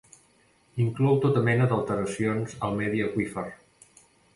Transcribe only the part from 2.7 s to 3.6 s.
al medi aqüífer.